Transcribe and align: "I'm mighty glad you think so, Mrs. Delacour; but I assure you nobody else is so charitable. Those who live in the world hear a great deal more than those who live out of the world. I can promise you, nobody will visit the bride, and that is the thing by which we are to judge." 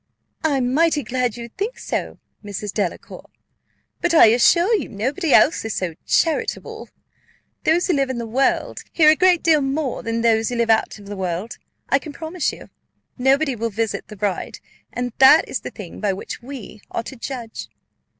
"I'm 0.43 0.73
mighty 0.73 1.03
glad 1.03 1.37
you 1.37 1.47
think 1.47 1.77
so, 1.77 2.17
Mrs. 2.43 2.73
Delacour; 2.73 3.29
but 4.01 4.15
I 4.15 4.25
assure 4.33 4.73
you 4.73 4.89
nobody 4.89 5.31
else 5.31 5.63
is 5.63 5.75
so 5.75 5.93
charitable. 6.07 6.89
Those 7.65 7.85
who 7.85 7.93
live 7.93 8.09
in 8.09 8.17
the 8.17 8.25
world 8.25 8.81
hear 8.91 9.11
a 9.11 9.15
great 9.15 9.43
deal 9.43 9.61
more 9.61 10.01
than 10.01 10.21
those 10.21 10.49
who 10.49 10.55
live 10.55 10.71
out 10.71 10.97
of 10.97 11.05
the 11.05 11.15
world. 11.15 11.59
I 11.89 11.99
can 11.99 12.13
promise 12.13 12.51
you, 12.51 12.71
nobody 13.19 13.55
will 13.55 13.69
visit 13.69 14.07
the 14.07 14.17
bride, 14.17 14.57
and 14.91 15.13
that 15.19 15.47
is 15.47 15.59
the 15.59 15.69
thing 15.69 15.99
by 15.99 16.13
which 16.13 16.41
we 16.41 16.81
are 16.89 17.03
to 17.03 17.15
judge." 17.15 17.67